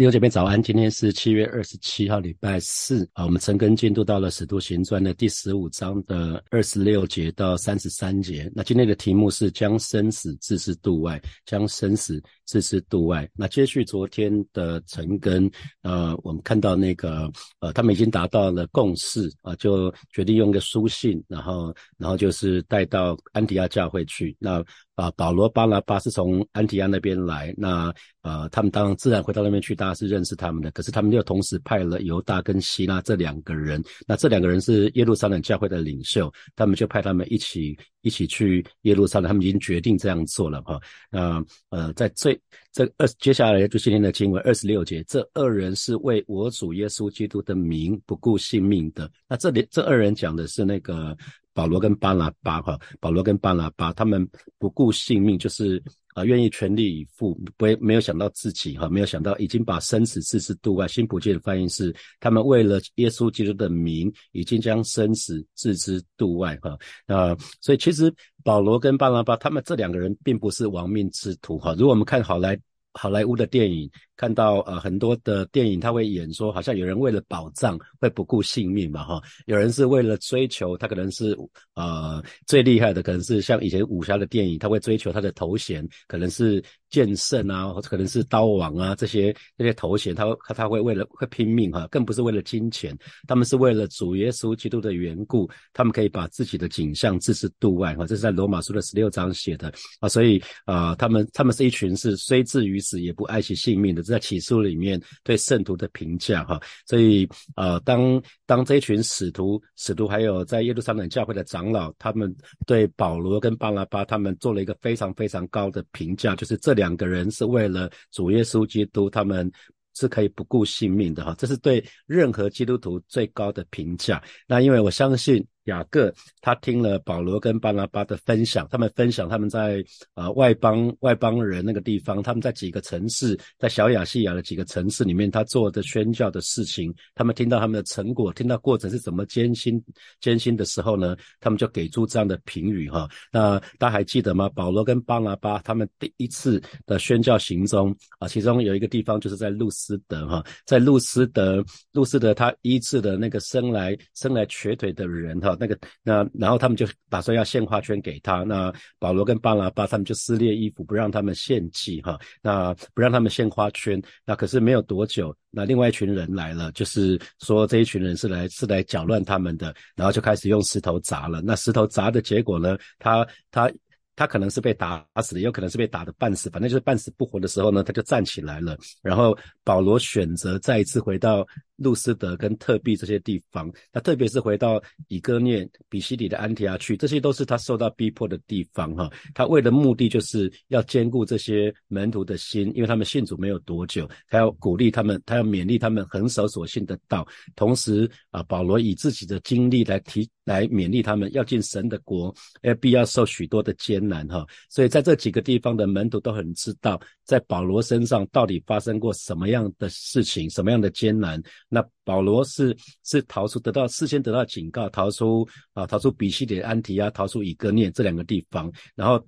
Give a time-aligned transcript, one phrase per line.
[0.00, 3.26] 弟兄姐妹早安，今天是七月二十七号，礼拜四啊。
[3.26, 8.50] 我们陈根进度到了《使徒行传》的第十五章的二十六节到三十三节。
[8.54, 12.18] 那今天的题目是将生死置之度外，将生死
[12.50, 13.28] 置之度外。
[13.34, 15.50] 那接续昨天的陈根，
[15.82, 17.30] 呃，我们看到那个
[17.60, 24.36] 呃，他们已经达到了共识啊，就决定用个书信，然后然后就是带到安提亚教会去。
[24.38, 24.62] 那
[24.96, 27.90] 啊，保罗、巴拿巴是从安提亚那边来，那
[28.22, 30.70] 呃，他们当然自然回到那边去，大家是认识他们的。
[30.72, 40.78] 可是他们又同时派了犹大跟希拉这两个人，那这两个人是耶路撒冷教会的领袖，他们就派他们一起一起去耶路撒冷，他们已经决定这样做了哈。
[41.10, 42.38] 那呃，在最
[42.72, 49.10] 这二接下来就今天的经文二十六节，这二人是为我主耶稣基督的名不顾性命的。
[49.28, 51.16] 那这里这二人讲的是那个。
[51.52, 54.26] 保罗跟巴拿巴哈，保罗跟巴拿巴他们
[54.56, 55.82] 不顾性命，就是
[56.14, 60.88] 啊愿意全力以赴，不会没有想到自己哈，没有想到已经把生死置之度外。
[60.88, 66.76] 新普界的翻译是，他们为了耶稣基督的名，已经将生死置之度外哈。
[67.06, 68.12] 啊，所以其实
[68.42, 71.74] 保罗跟巴拉巴他们这两个人并不是亡命之徒哈。
[71.78, 72.58] 如果我们看好莱
[72.92, 73.90] 好莱坞的电影。
[74.20, 81.34] 看到呃很多的电影，他会演说，好像有人为了保障会不顾性命嘛哈，有人是为了追求，他可能是
[81.74, 92.94] 呃最厉害的，可能是像以前武侠的电影，他会追求他的头衔，可能是剑圣啊，或者可能是刀王啊这些这些头衔，他他他会为了会拼命哈，更不是为了金钱，
[93.26, 104.09] 他们是为了主耶稣基督的缘故，他们可以把自己的景象置之度外哈，这是在罗马书的十六章写的啊，所以啊他们他们是一群是虽至于死也不爱惜性命的。
[104.10, 112.34] 在起诉里面对圣徒的评价哈，所以呃，当当这群使徒、使徒还有在耶路撒冷教会的长老，他们
[112.66, 119.50] 对保罗跟巴拉巴他们做了一个非常非常高的评价，就是这两个人是为了主耶稣基督，他们
[119.94, 124.22] 是可以不顾性命的哈，这是对任何基督徒最高的评价。
[124.46, 125.46] 那因为我相信。
[125.64, 129.84] 雅各他听了保罗跟巴拿巴的分享，他们分享他们在
[130.14, 139.82] 啊外邦外邦人那个地方，他们在几个城市，在小亚细亚的几个城市里面，他做的宣教的事情，他们听到他们的成果，听到过程是怎么艰辛
[140.20, 143.08] 艰辛的时候呢，他们就给出这样的评语哈。
[143.30, 144.48] 那大家还记得吗？
[144.48, 151.62] 保罗跟巴拿巴他们第一次的宣教行踪啊，其中有一个地方就是在路斯德哈，在路斯德
[151.92, 155.49] 路斯德他医治的那个生来生来瘸腿的人哈。
[155.58, 164.00] 那个那然后他们就打算要献花圈给他，那保罗跟巴拿巴他们就撕裂衣服，不让他们献祭哈，那不让他们献花圈。
[164.24, 171.40] 那可是没有多久，那另外一群人来了，就是说这一群人是来是来搅乱他们的，然后就开始用石头砸了。
[171.40, 173.70] 那石头砸的结果呢，他他。
[174.20, 178.76] 他可能是被打死的，也有可能是被打的半死，反正就是半死不活的时候呢，他就站起来了。
[179.00, 189.10] 然后保罗选择再一次回到路斯德跟特庇这些地方，那特别是回到以哥念、比西里的安提阿去，这些都是他受到逼迫的地方哈。
[189.32, 197.26] 他为了目的就是要兼顾这些门徒的心，因为他们信主没有多久，他要鼓励他们，他要勉励他们横守所信的道。
[197.56, 204.09] 同时啊，保罗以自己的经历来提来勉励他们，要进神的国，而必要受许多的艰。
[204.09, 211.40] 难难哈，所以在这几个地方的门徒都很知道，在保罗身上到底发生过什么样的事情，什么样的艰难。
[211.68, 219.24] 那保罗是是逃出，得到事先得到警告，逃出啊，逃出比西里安提亚，逃出以哥念这两个地方，然后。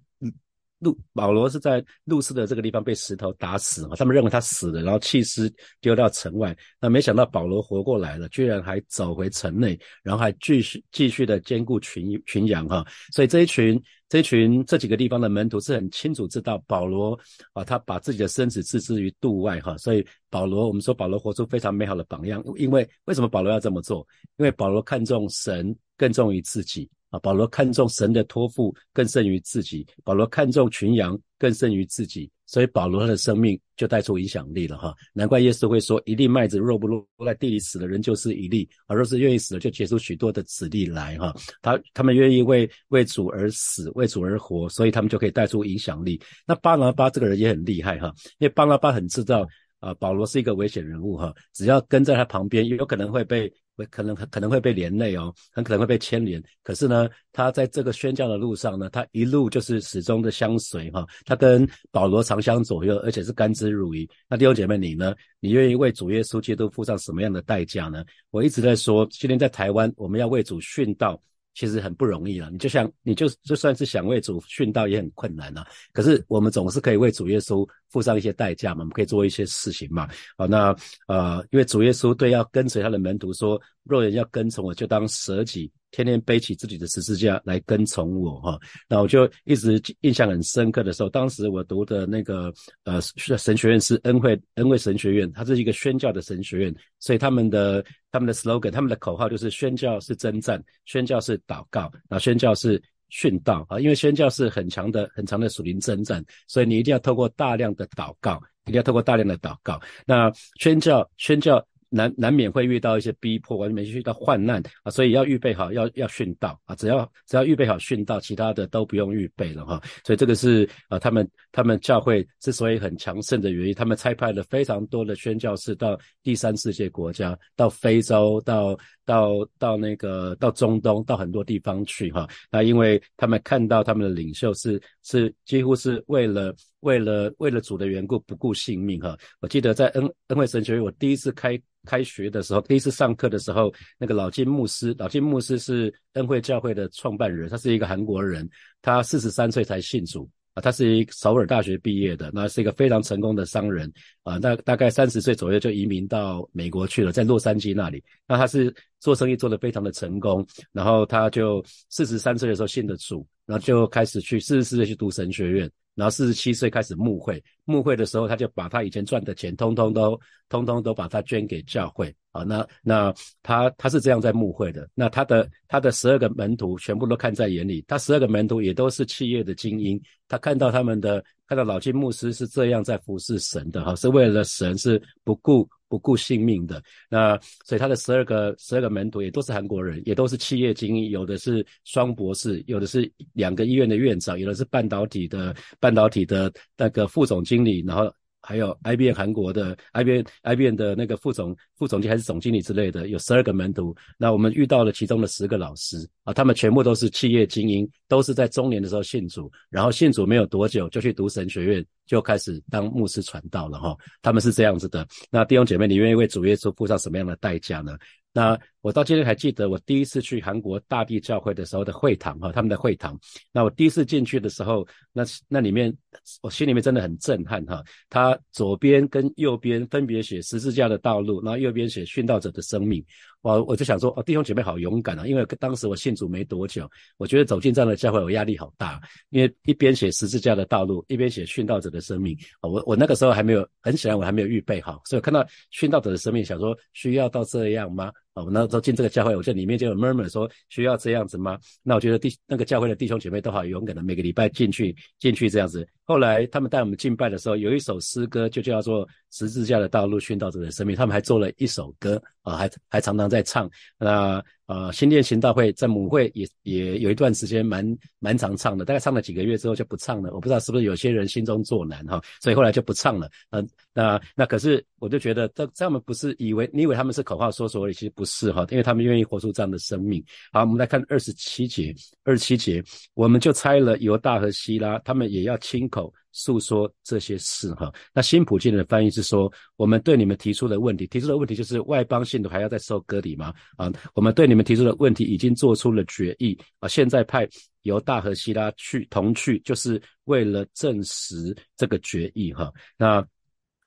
[0.82, 3.94] 路保罗是在路斯的这个地方被石头打死嘛？
[3.94, 5.48] 他们认为他死了，然后弃尸
[5.80, 6.56] 丢到城外。
[6.80, 12.84] 那没想到保罗活过来了，居然还走回城内，然后还继续继续的兼顾群群羊哈。
[13.12, 13.80] 所以这一群
[14.12, 17.18] 这群这几个地方的门徒是很清楚知道保罗
[17.54, 19.74] 啊，他把自己的身子置之于度外哈。
[19.78, 22.44] 所以保罗，我们说保罗活出非常美好的榜样。
[22.58, 24.06] 因为为什么保罗要这么做？
[24.36, 26.90] 因为保罗看重神更重于自己。
[27.12, 34.94] 啊，保罗看重神的托付更胜于自己，保罗看重群羊更胜于自己，所以保罗他的生命就带出影响力了哈。
[35.12, 41.34] 难怪耶稣会说，一粒麦子若不落在地里死了，人就是一粒；而若是愿意死了，就结出许多的子粒来哈。
[41.60, 46.18] 他他们愿意为为主而死，为主而活，所以他们就可以带出影响力。
[46.46, 49.46] 那巴拿巴这个人也很厉害哈，因为巴拿巴很知道。
[49.82, 53.52] 啊，保罗是一个危险人物哈，只要跟在他旁边，有可能会被，
[53.90, 56.40] 可能可能会被连累哦，很可能会被牵连。
[56.62, 64.08] 可是呢，他在这个宣教的路上呢，他一路就是始终的相随哈，他跟保罗长相左右，而且是甘之如饴。
[64.28, 65.12] 那弟兄姐妹，你呢？
[65.40, 68.04] 你愿意为主耶稣基督付上什么样的代价呢？
[68.30, 71.20] 我一直在说，今天在台湾，我们要为主殉道。
[71.54, 75.66] 其实很不容易了，你就像你就就算是想为主殉道也很困难啊。
[75.92, 80.08] 可是我们总是可以为主耶稣付上一些代价嘛，我们可以做一些事情嘛。
[80.36, 80.74] 好，那
[81.06, 85.70] 呃，因为主耶稣对要跟随他的门徒说，若人要跟从我，就当舍己。
[85.94, 88.58] 天天背起自己的十字架来跟从我哈，
[88.88, 92.50] 那我就一直印象很深刻的时候，当时我读的那个
[92.84, 92.98] 呃
[93.36, 111.64] 神学院是恩惠恩惠神学院，它是一个宣教的神学院，所以他们的他们的 slogan，他们的口号就是宣教是征战，宣教是祷告，那宣教是殉道啊，因为宣教是很强的很长的属灵征战，所以你一定要透过大量的祷告，一定要透过大量的祷告，那宣教宣教。
[111.92, 119.80] 难难免会遇到一些逼迫，完全遇到患难啊，所以要预备好，要要殉道啊，只要只要预备好殉道，其他的都不用预备了哈。
[120.04, 132.26] 所以这个是啊，他们他们教会之所以很强盛的原因，他们差派了非常多的宣教士到第三世界国家，到非洲，到到到那个到中东，到很多地方去哈。
[132.50, 139.18] 那因为他们看到他们的领袖是是几乎是为了为了为了主的缘故不顾性命哈。
[139.40, 141.60] 我记得在恩恩惠神学院，我第一次开。
[141.84, 143.68] 开学的时候，第一次上课的时候，
[143.98, 148.48] 那个老金牧师，老金牧师是恩惠教会的创办人，他是一个韩国人，
[148.80, 153.92] 他四十三岁才信主啊，他是一首尔大学毕业的，那是一个非常成功的商人
[154.22, 165.68] 啊，那大概三十岁左右就移民到美国去了，在洛杉矶那里，那他是做生意做得非常的成功，然后他就四十三岁的时候信的主，然后就开始去四十四岁去读神学院。
[165.94, 170.18] 然后四十七岁开始募会，募会的时候他就把他以前赚的钱，通通都，
[170.48, 172.44] 通通都把他捐给教会好。
[172.44, 174.88] 那那他他是这样在募会的。
[174.94, 181.22] 那他的他的十二个门徒全部都看在眼里，他十二个门徒也都是企业的精英，他看到他们的。
[181.44, 186.82] 看到老金牧师是这样在服侍神的哈，是为了神，是不顾不顾性命的。
[187.10, 198.10] 那所以他的十二个十二个门徒也都是韩国人，也都是企业精英，有的是双博士，有的是两个医院的院长，有的是半导体的半导体的那个副总经理，然后。
[198.42, 203.94] 还有 IBM 韩国的 IBM IBM 的那个副总副总经理还是总经理之类的，有十二个门徒。
[204.18, 213.96] 那我们遇到了其中的十个老师啊，他们全部都是企业精英，都是在中年的时候信主，然后信主没有多久就去读神学院，就开始当牧师传道了哈。
[214.20, 215.06] 他们是这样子的。
[215.30, 217.96] 那弟兄姐妹，你愿意为主耶稣付上什么样的代价呢？
[218.32, 223.18] 那我到今天还记得我第一次去韩国大地教会的时候的会堂哈，他们的会堂。
[223.52, 225.94] 那我第一次进去的时候，那那里面
[226.40, 227.82] 我心里面真的很震撼哈。
[228.08, 233.04] 他左边跟右边分别写十字架的道路，然后右边写殉道者的生命。
[233.42, 235.26] 我我就想说，哦，弟兄姐妹好勇敢啊！
[235.26, 239.00] 因为当时我信主没多久，我觉得走进这样的教会，我压力好大。
[239.30, 242.38] 因为一边写十字架的道路，一边写殉道者的生命。
[242.60, 248.12] 我我那个时候还没有，很显然我还没有预备好，所以看到殉道者的生命，想说需要到这样吗？
[248.34, 251.58] 哦，那时候进这个教会，我觉得里面就有 murmur 说需要这样子吗？
[251.82, 255.86] 那我觉得弟那个教会的弟兄姐妹都好勇敢的，每个礼拜进去进去这样子。
[256.04, 263.70] 后来他们带我们敬拜的时候，有一首诗歌就叫做《十字架的道路殉道者的生命》，他们还做了一首歌啊，还还常常在唱。
[263.98, 267.84] 那，呃新店行道会在母会也也有一段时间蛮
[268.18, 270.32] 蛮常唱的，大概唱了几个月之后就不唱了。
[270.32, 273.28] 我不知道是不是有些人心中作难哈，所以后来就不唱了。
[273.50, 280.24] 嗯，那那可是我就觉得这这样们不是以为你以为他们是口号说说而已，其实不是哈，因为他们愿意活出这样的生命。
[280.52, 281.94] 好，我们来看二十七节，
[282.24, 282.82] 二十七节
[283.14, 286.12] 我们就猜了犹大和希拉，他们也要亲口。
[286.32, 293.54] 诉说这些事哈，那新普京的翻译是说，我们对你们提出的问题，提出的问题就是外邦信徒还要再受割礼吗？
[293.76, 297.48] 啊，我们对你们提出的问题已经做出了决议啊，现在派
[297.82, 302.72] 犹大和希拉去同去，就是为了证实这个决议哈。
[302.96, 303.24] 那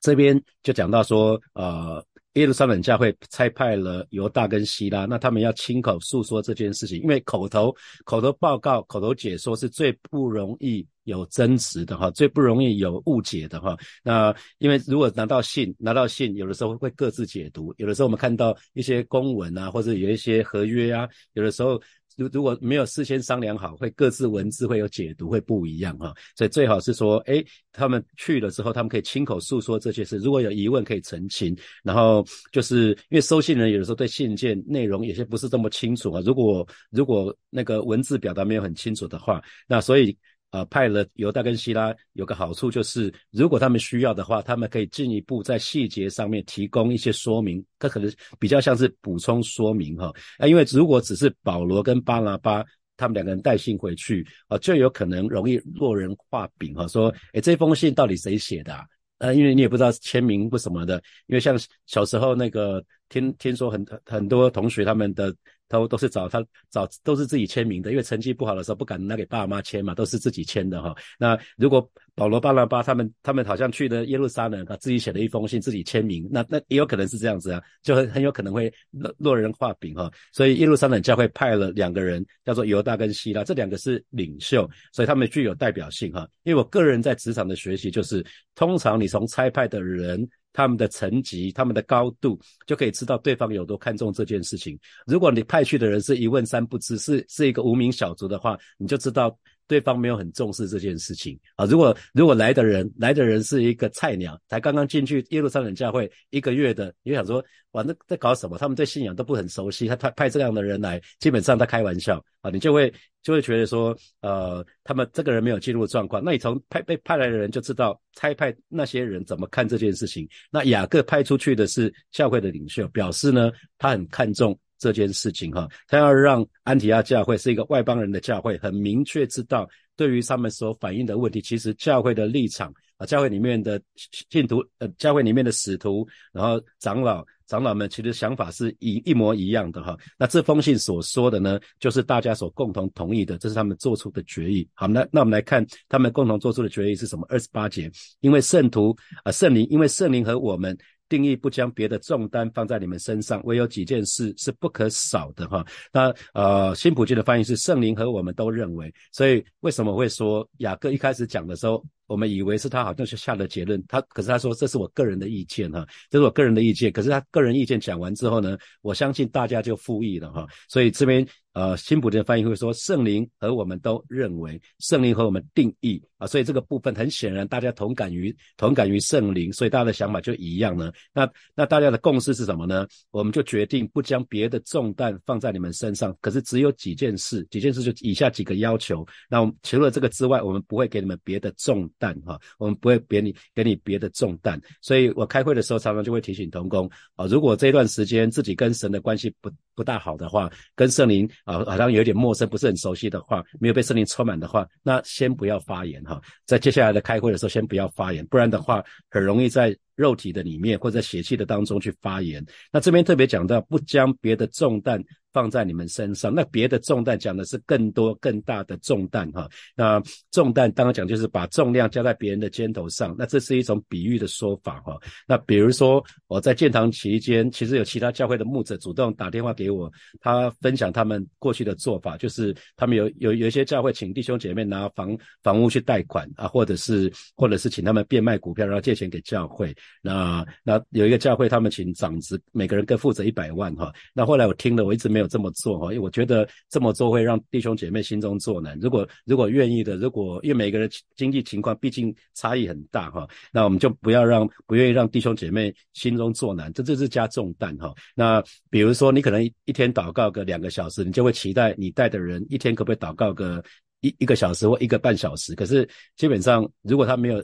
[0.01, 2.05] 这边就讲到说，呃。
[2.35, 7.73] 耶路撒冷教会差派了犹大跟希拉，那他们要亲口诉说这件事情，因为口头
[8.03, 13.75] 口头报告、口头解说是最不容易有争执的哈，最不容易有误解的哈。
[14.03, 21.81] 那因为如果拿到信，拿到信，有的时候会各自解读，有的时候我们看到一些公文啊，或者有一些合约啊，有的时候。
[22.17, 26.13] 如如果没有事先商量好，会各自文字会有解读，会不一样哈。
[26.37, 27.43] 所以最好是说，哎，
[27.73, 30.17] 他们去了之后，他们可以亲口诉说这些事。
[30.19, 31.53] 如果有疑问，可以澄清。
[31.83, 36.21] 然后就是因为收信人有的时候对信件内容有些不是这么清楚啊。
[36.25, 40.17] 如果如果那个文字表达没有很清楚的话，那所以。
[40.55, 48.09] 呃，派了犹大跟希拉有个好处就是，如果他们需要的话，他们可以进一步在细节上面提供一些说明，这可能
[48.39, 50.13] 比较像是补充说明哈。
[50.37, 52.63] 啊，因为如果只是保罗跟巴拿巴
[52.95, 58.73] 他们两个人带信回去啊，就有可能容易落人画饼哈，说，诶这封信到底谁写的？
[59.17, 60.95] 呃，因为你也不知道签名或什么的，
[61.27, 65.35] 因为像小时候那个听听说很很多同学他们的
[65.67, 70.95] 都都是找他找都是自己签名的，因为成绩不好的时候不敢拿给爸妈签嘛，都是自己签的哈。
[71.17, 80.09] 那如果保罗巴拉巴他们他们好像去了耶路撒冷，他自己写了一封信，自己签名，那那也有可能是这样子啊，就很很有可能会落落人画饼哈。
[80.31, 86.27] 所以耶路撒冷教会派了两个人，叫做犹大跟希拉，这两个是领袖，所以他们具有代表性哈。
[86.43, 90.27] 因为我个人在职场的学习就是，通常你从差派的人。
[90.55, 94.79] 他们的层级、他们的高度，就可以知道对方有多看重这件事情。
[95.05, 101.65] 如果你派去的人是一问三不知，是是一个无名小卒的话，你就知道对方没有很重视这件事情啊。
[101.65, 108.57] 如果如果来的人来的人是一个菜鸟，才刚刚进去耶路撒冷教会一个月的，你就想说哇，那在搞什么？
[108.57, 112.93] 他们对信仰都不很熟悉，他派派这样的人来，基本上在开玩笑啊，你就会。
[113.25, 116.23] 就会觉得说，呃，他们这个人没有进入状况。
[116.23, 120.29] 那你从派被派来的人就知道，差派那些人怎么看这件事情。
[120.51, 125.67] 那雅各派出去的是教会的领袖，表示呢，他很看重这件事情哈。
[125.87, 133.81] 他要让安提亚教会是一个外邦人的教会，很明确知道对于他们所反映的问题，其实教会的立场啊，教会里面的
[134.29, 137.25] 信徒，呃，教会里面的使徒，然后长老。
[137.47, 144.67] 长老们其实想法是一一模一样的哈，那这封信所说的呢，就是大家所共同同意的，这是他们做出的决议。
[144.73, 147.23] 好，那那我们来看他们共同做出的决议是什么？
[147.29, 147.87] 二十八节，
[148.19, 150.75] 因为圣徒啊，圣灵，因为圣灵和我们
[151.09, 155.65] 定义不将别的重担放在你们身上，唯有几件事是不可少的哈。
[155.91, 161.83] 那呃，新普京的翻译是圣灵和我们都认为，所以为什么会说雅各一开始讲的时候？
[162.07, 166.91] 我们以为是他好像是下了结论，他可是他说这是我个人的意见哈，这是我个人的意见。
[166.91, 170.47] 可是他个人意见讲完之后呢，我相信大家就复议了哈。
[170.69, 180.91] 所以这边呃新普的翻译会说圣灵和我们都认为圣灵和我们定义啊，所以这个部分很显然大家同感于同感于圣灵，所以大家的想法就一样呢。
[181.13, 182.85] 那那大家的共识是什么呢？
[183.09, 189.05] 我们就决定不将别的重担放在你们身上，可是只有几件事，几件事就以下几个要求。
[189.29, 191.89] 那除了这个之外，我们不会给你们别的重。
[191.99, 209.75] 担哈，我们不会给你给你别的重担，所以我开会的时候常常就会提醒同工啊，如果这段时间自己跟神的关系不不大好的话，跟圣灵啊好像有点陌生，不是很熟悉的话，没有被圣灵充满的话，那先不要发言哈，在接下来的开会的时候先不要发言，不然的话很容易在。
[209.95, 215.01] 肉体的里面或者血气的当中去发言，那这边特别讲到不将别的重担
[215.35, 219.49] 放在你们身上，那别的重担讲的是更多更大的重担哈。
[219.75, 220.01] 那
[220.31, 224.97] 重担当然讲就是把重量加在别人的肩头上，那这是一种比喻的说法哈。
[225.27, 239.75] 那比如说我在建堂期间，其实有其他教会的牧者主动打电话给我，他分享他们过去的做法，就是他们有有有一些教会请弟兄姐妹拿房房屋去贷款啊，或者是或者是请他们变卖股票，然后借钱给教会。
[240.01, 243.93] 那那有一个教会，他们请长子每个人各负责一百万哈。
[244.13, 248.77] 那后来我听了，我一直没有这么做哈，因为我觉得这么做会让弟兄姐妹心中作难。
[248.79, 257.93] 如果如果愿意的，如果因为每个人经济情况毕竟差异很大哈，那我们就不要让不愿意让弟兄姐妹心中作难，这这是加重担哈。
[258.15, 263.63] 那比如说你可能一天祷告个两个小时，你就会期待你带的人一天可不可以祷告个
[264.01, 265.55] 一一个小时或一个半小时。
[265.55, 267.43] 可是基本上如果他没有。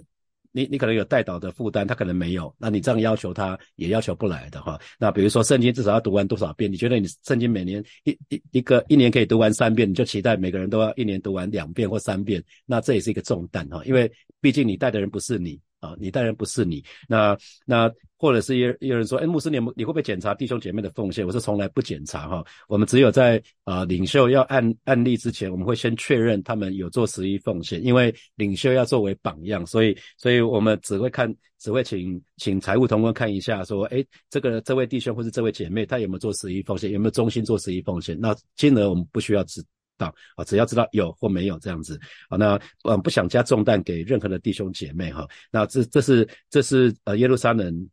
[0.51, 4.79] 你你可能有带导的负担，他可能没有，那你这样要求他也要求不来的哈。
[5.00, 6.72] 那比如说圣经至少要读完多少遍？
[6.72, 12.43] 你觉得你圣经每年一一一个一年可以读完三遍，你就期待每个人都要一年读完两遍或三遍？
[12.65, 15.60] 那这也是一个重担哈，因为毕竟你带的人不是你。
[15.82, 21.26] 啊，你当然不是你，那那或者是有有人说，哎，牧师，你你会不会检查弟兄姐妹的奉献？
[21.26, 38.16] 我是从来不检查哈，我们只有在啊领袖要案案例之前，我们会先确认他们有做十一奉献，因为领袖要作为榜样，所以所以我们只会看，只会请请财务同工看一下，说，哎，这个这位弟兄或是这位姐妹，他有没有做十一奉献，有没有忠心做十一奉献？
[38.20, 39.64] 那金额我们不需要知。
[40.08, 47.89] 啊，只要知道有或没有这样子，啊，那嗯，不想加重担给任何的弟兄姐妹哈，那这这是这是呃耶路撒冷。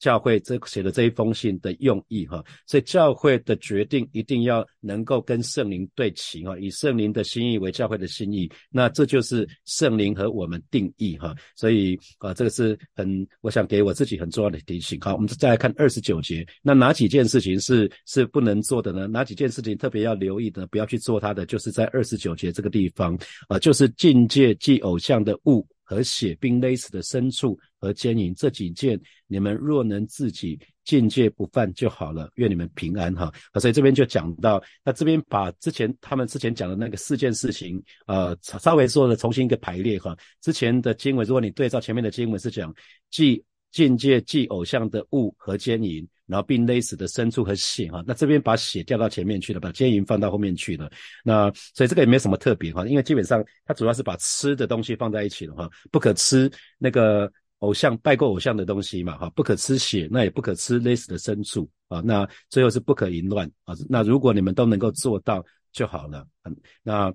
[0.00, 19.06] 教会这写的这一封信的用意哈，所以教会的决定一定要能够跟圣灵对齐哈，以圣灵的心意为教会的心意，那这就是圣灵和我们定义哈，所以啊，这个是很我想给我自己很重要的提醒好，我们再来看二十九节，那哪几件事情是是不能做的呢？
[19.06, 25.66] 哪几件事情特别要留意的，不要去做它的，就是在二十九节这个地方啊，就是境界即偶像的物。
[25.90, 32.30] 和血并勒死的牲畜和奸淫这几件，你们若能自己境界不犯就好了。
[32.36, 33.28] 愿你们平安哈。
[33.54, 40.16] 所以这边就讲到，那这边把之前他们之前讲的那个四件事情，呃，稍微做了重新一个排列哈。
[40.40, 42.72] 之前的经文，如果你对照前面的经文是讲，
[43.10, 46.06] 即境界即偶像的物和奸淫。
[46.30, 48.02] 然后并勒死的牲畜和血哈。
[48.06, 50.90] 那这边把血调到前面去了，把奸淫放到后面去了。
[51.24, 62.00] 那所以这个也没什么特别哈，因为基本上它主要是把吃的东西放在一起了哈，不可吃那个偶像拜过偶像的东西嘛哈，不可吃血，那也不可吃勒死的牲畜啊。
[62.04, 63.74] 那最后是不可淫乱啊。
[63.88, 66.26] 那如果你们都能够做到就好了。
[66.44, 67.12] 嗯，那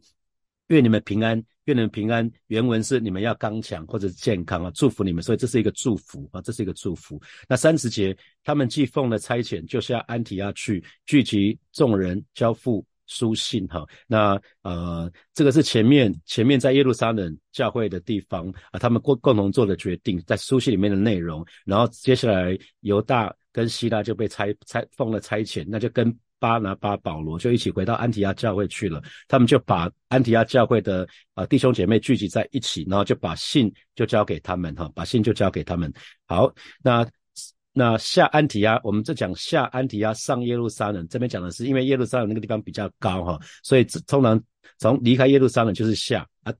[0.67, 1.43] 愿你们平安。
[1.65, 2.29] 愿你们平安。
[2.47, 5.21] 原文是你们要刚强或者健康啊，祝福你们。
[5.21, 7.21] 所以这是一个祝福啊，这是一个祝福。
[7.47, 13.85] 那三十节，他们既奉了差遣，就下安提亚去聚集众人，交付书信哈。
[14.07, 21.45] 那呃，这个是前面前面在耶路撒冷教会的地方啊，他们共共同做的决定，在书信里面的内容。
[21.65, 26.15] 然后接下来犹大跟希腊就被差差奉了差遣，那就跟。
[26.39, 29.01] 巴拿巴、保罗就一起回到安提亚教会去了。
[29.27, 35.91] 他们就把安提亚教会的啊弟兄姐妹聚集在一起，然后就把信就交给他们哈，把信就交给他们。
[36.27, 37.07] 好，那
[37.73, 44.41] 那下安提亚，我们这讲下安提亚上耶路撒冷，这边讲的是因为耶路撒冷那个地方比较高哈，所以通常
[44.77, 46.53] 从离开耶路撒冷就是下啊。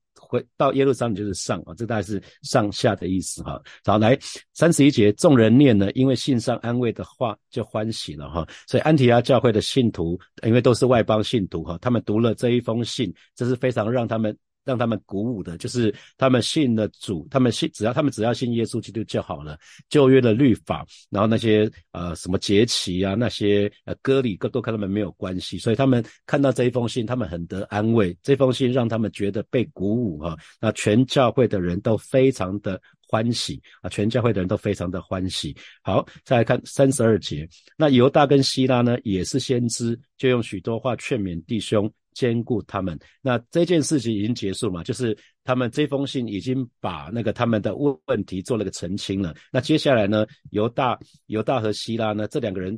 [0.58, 3.62] 到耶路撒冷就是上啊，这大概是上下的意思哈。
[3.84, 4.18] 好，来
[4.54, 8.48] 三十一节，众人念呢，因为信上安慰的话就欢喜了哈。
[8.68, 14.36] 所以安提阿教会的信徒，因为都是外邦信徒哈，他们读了这一封信，这是非常让他们。
[14.66, 19.58] 让他们鼓舞的，就是他们信了主，他们信只要他们只要信耶稣基督就好了。
[19.90, 25.58] 旧约的律法，然后那些呃什么节期啊，那些呃割礼，都跟他们没有关系。
[25.58, 28.18] 所以他们看到这一封信，他们很得安慰。
[28.24, 30.36] 这封信让他们觉得被鼓舞哈。
[30.60, 35.56] 那全教会的人都非常的欢喜啊，全教会的人都非常的欢喜。
[35.84, 41.92] 好，再来看三十二节，那犹大跟希拉呢，也是先知，就用许多话劝勉弟兄。
[42.16, 44.84] 兼顾他们，那这件事情已经结束嘛？
[44.84, 49.36] 就是他们这封信已经把那个他们的问问题做了个澄清了。
[49.52, 50.26] 那接下来呢？
[50.50, 52.28] 犹大、犹大和希拉呢？
[52.28, 52.76] 这两个人。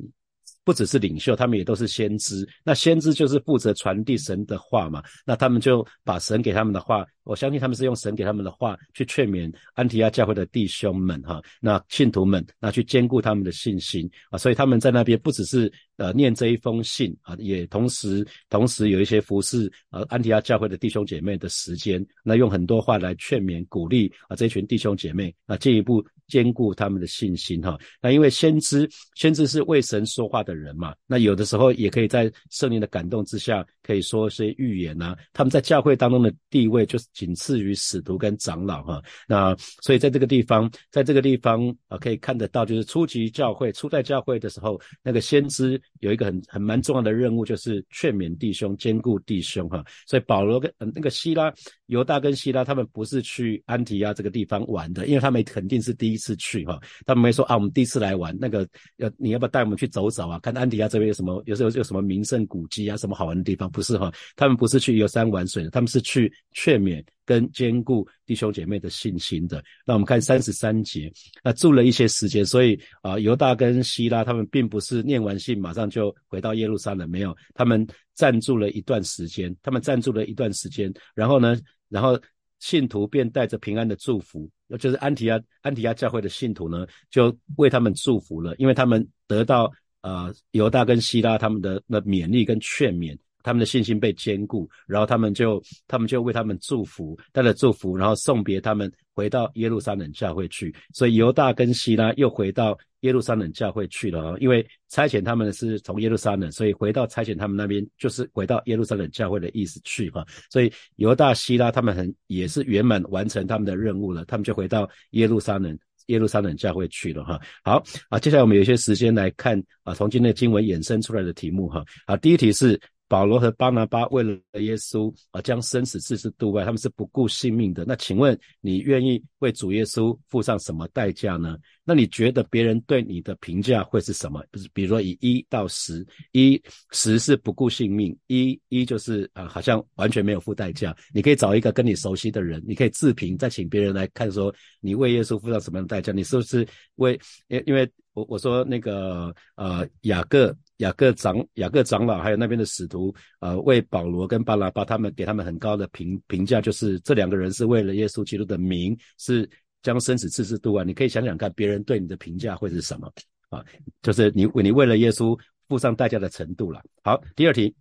[0.64, 2.46] 不只是领袖，他们也都是先知。
[2.62, 5.02] 那先知就是负责传递神的话嘛。
[5.24, 14.36] 那他们就把神给他们的话，我相信他们是用神给他们的话去劝勉安提亚教会的弟兄们哈，那信徒们，那去兼顾他们的信心啊。
[14.36, 27.78] 所以他们在那边不只是呃念这一封信啊，也同时同时有一些服侍呃安提亚教会的弟兄姐妹的时间，那用很多话来劝勉鼓励啊这群弟兄姐妹啊进一步兼顾他们的信心哈。
[28.02, 30.58] 那因为先知先知是为神说话的。
[30.58, 35.16] 人嘛，那有的时候也可以在圣灵的感动之下，可以说一些预言呐。
[35.32, 39.02] 他们在教会当中的地位，就是仅次于使徒跟长老哈。
[39.26, 49.84] 那所以在这个地方，在这个地方啊，可以看得到，就是初级教会、初代教会的时候，那个先知有一个很很蛮重要的任务，就是劝勉弟兄、兼顾弟兄哈。
[50.06, 51.52] 所以保罗跟那个希拉、
[51.86, 56.78] 犹大跟希拉，他们不是去安提亚这个地方玩的，因为他们肯定是第一次去哈。
[57.04, 60.38] 他们没说啊，我们第一次来玩，那个要你要不要带我们去走走啊？
[60.38, 63.68] 看安迪亚这边有什么，有时候有什么名胜古迹啊，什么好玩的地方？
[63.70, 69.62] 不是哈，他们不是去游山玩水的，他们是去劝勉跟兼顾弟兄姐妹的信心的。
[69.86, 81.56] 那我们看三十三节，那住了一些时间，所以啊，犹大跟希拉他们并不是念完信马上就回到耶路撒冷，没有，他们暂住了一段时间，他们暂住了一段时间，然后呢，
[81.88, 82.20] 然后
[82.58, 89.72] 信徒便带着平安的祝福，就是安提亚安提亚教会的信徒呢，就为他们祝福了，因为他们得到。
[90.00, 100.74] 呃，犹大跟希拉他们的那勉励跟劝勉，他们的信心被坚固，然后他们就他们就为他们祝福，带着祝福，然后送别他们回到耶路撒冷教会去。
[100.92, 110.26] 所以犹大跟希拉又回到耶路撒冷教会去了啊，因为差遣他们是从耶路撒冷，所以回到差遣他们那边就是回到耶路撒冷教会的意思去哈。
[110.50, 115.78] 所以犹大、希拉他们很也是圆满完成他们的任务了，他们就回到耶路撒冷。
[116.08, 122.80] 耶路撒冷教会去了哈，好啊，接下来我们有一些时间来看啊，从今天的经文衍生出来的题目哈，啊，第一题是。
[123.08, 127.84] 保罗和巴拿巴为了耶稣啊，将生死置之度外，他们是不顾性命的。
[127.86, 131.56] 那请问你愿意为主耶稣付上什么代价呢？
[131.84, 134.44] 那你觉得别人对你的评价会是什么？
[134.50, 140.94] 不是，比如说以一到十，一十是不顾性命，一一就是啊，好像完全没有付代价。
[141.14, 146.12] 你可以找一个跟你熟悉的人，你可以自评，再请别人来看，说你为耶稣付上什么样的代价？
[146.12, 147.18] 你是不是为？
[147.48, 150.54] 因因为我我说那个呃雅各。
[150.78, 159.48] 雅各长雅各长老还有那边的使徒，呃，为保罗跟巴拉巴他们给他们很高的评评价，就是这两个人是为了耶稣基督的名，是
[159.82, 160.84] 将生死置之度外。
[160.84, 163.12] 你可以想想看，别人对你的评价会是什么
[163.50, 163.64] 啊？
[164.02, 165.38] 就是你你为了耶稣
[165.68, 166.80] 付上代价的程度了。
[167.02, 167.74] 好，第二题，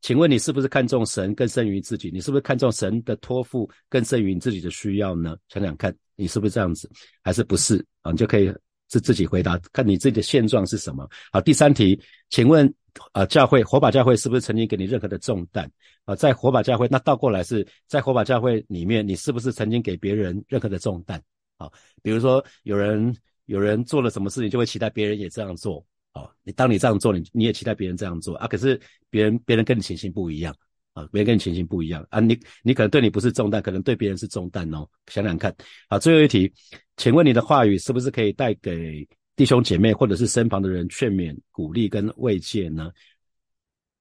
[0.00, 2.10] 请问你是不是看重神更胜于自己？
[2.12, 5.36] 你是不是看重神的托付更胜于你自己的需要呢？
[5.48, 6.90] 想想看，你是不是这样子，
[7.22, 8.10] 还是不是啊？
[8.10, 8.52] 你就可以。
[8.90, 11.08] 是自己回答，看你自己的现状是什么。
[11.32, 12.72] 好，第三题，请问，
[13.12, 15.70] 呃，教会火把教会是不是曾经给你任何的重担？
[16.04, 21.22] 啊，在火把教会，那倒过来是在火把教会里面，你是不是曾经给别人任何的重担？
[21.56, 21.70] 啊，
[22.02, 23.14] 比如说有人
[23.46, 25.84] 有人做了什么事情，就会期待别人也这样做。
[26.12, 30.54] 啊，你当你这样做，你你也期待别人这样做啊，可是别人别人跟你情形不一样。
[30.92, 34.84] 啊，别人跟你情形不一样啊，你你可能对你不是重担，可能对别人是重担哦。
[35.06, 35.54] 想想看，
[35.88, 36.52] 好，最后一题，
[37.00, 42.92] 请问你的话语是不是可以带给弟兄姐妹或者是身旁的人劝勉、鼓励跟慰藉呢？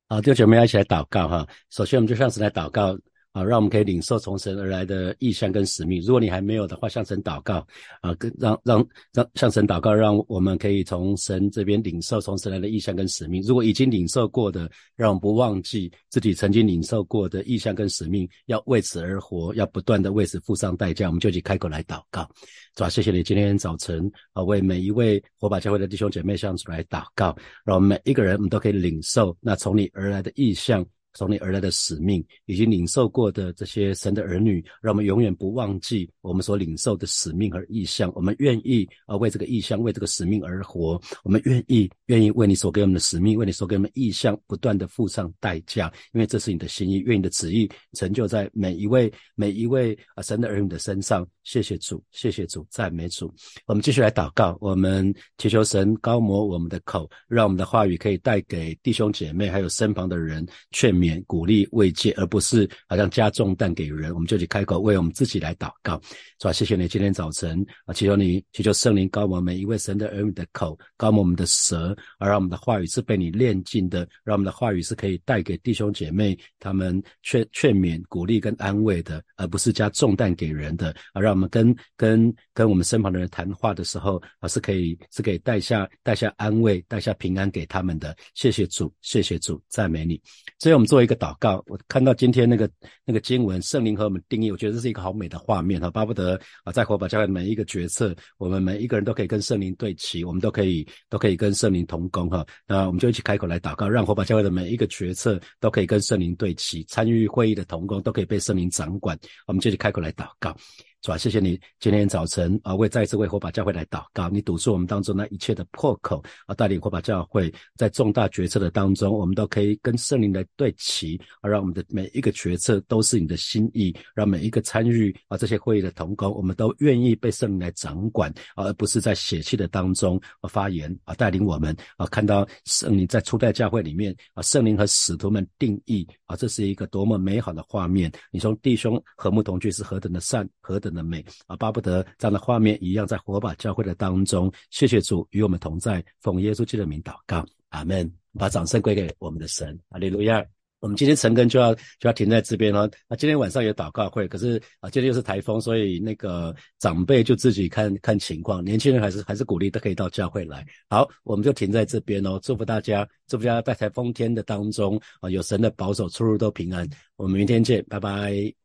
[0.10, 1.48] 好，弟兄姐妹一起来祷告哈。
[1.70, 3.00] 首先，我们就上次来祷告。
[3.32, 6.02] 啊，让我们可以领受从神而来的意向跟使命。
[6.02, 7.66] 如果你还没有的话，向神祷告
[8.02, 13.42] 啊，跟让让让向神祷告，让我们可以从神这边领受从神来的意向跟使命。
[13.44, 21.06] 如果已经领受过的，让我们不忘记自己曾经领受过的意向跟使命，要为此而活，要不断的为此付上代价。
[21.06, 22.28] 我们就去开口来祷告，
[22.74, 30.84] 主啊，谢谢你今天早晨啊，为每一位火把教会的弟兄姐妹向主来祷告，让我们每一个人我们都可以领受那从你而来的意向。
[31.14, 38.12] 从你而来的使命，以及领受过的这些神的儿女，让我们永远不忘记我们所领受的使命和意向。
[38.16, 41.02] 我们愿意啊为这个意向、为这个使命而活。
[41.24, 51.28] 我们愿意愿意为你所给我们的使命、为你所给我们意向，不断的付上代价，因为这是你的心意，愿你的旨意成就在每一位每一位啊神的儿女的身上。
[51.50, 53.34] 谢谢主，谢谢主，赞美主。
[53.66, 61.00] 我们继续来祷告，我们祈求神高摩我们的口，让我们的话语可以带给弟兄姐妹还有身旁的人劝。
[61.00, 65.98] 勉鼓励慰藉，而不是好像加重担给人，我们就去开口为我们自己来祷告，
[66.40, 66.52] 是吧？
[66.52, 88.14] 谢谢你今天早晨啊，祈求你祈求圣灵高摩每一位神的儿女的口，高摩我们的舌，而让我们的话语是被你炼尽的，让我们的话语是可以带给弟兄姐妹他们劝劝勉、鼓励跟安慰的，而不是加重担给人的，而让我们跟跟跟我们身旁的人谈话的时候啊，是可以是可以带下带下安慰、带下平安给他们的。
[88.34, 90.22] 谢谢主，谢谢主，赞美你。
[90.60, 91.64] 所以我们做一个祷告。
[91.68, 92.70] 我看到今天那个
[93.06, 95.90] 那个经文，圣灵和我们定义，我觉得这是一个好美的画面哈。
[95.90, 102.46] 巴不得啊，在火把教会每一个决策，我们每一个人都可以跟圣灵对齐，我们都可以都可以跟圣灵同工哈。
[102.68, 109.18] 那我们就一起开口来祷告，让火把教会的每一个决策都可以跟圣灵对齐，参与会议的同工都可以被圣灵掌管。
[109.48, 110.54] 我们就去开口来祷告。
[111.02, 114.28] 主啊，谢谢你今天早晨啊，为再次为火把教会来祷告。
[114.28, 138.12] 你堵住我们当中那一切的破口啊，带领火把教会，在重大决策的当中，我们都可以跟圣灵来对齐，啊，让我们的每一个决策都是你的心意，让每一个参与啊这些会议的同工，我们都愿意被圣灵来掌管，而不是在血气的当中啊发言啊，带领我们啊，看到圣灵在初代教会里面啊，圣灵和使徒们定义啊，这是一个多么美好的画面。
[138.32, 140.89] 你说弟兄和睦同居是何等的善，何等。
[140.94, 144.52] 的美啊，巴不得这样的画面一样在火把教会的当中。
[144.70, 148.12] 谢谢主与我们同在，奉耶稣基督的名祷告，阿门。
[148.38, 150.46] 把掌声归给我们的神，阿利路亚。
[150.82, 152.90] 我们今天晨更就要就要停在这边了。
[153.10, 160.64] 那今天晚上有祷告会，可是啊，今天又是台风，所以那个长辈就自己看看情况，年轻人还是还是鼓励都可以到教会来。
[160.88, 162.40] 好，我们就停在这边哦。
[162.44, 166.88] 祝福大家，祝福大家在台风天的当中啊，有神的保守，出入都平安。
[167.16, 168.59] 我们明天见，拜拜。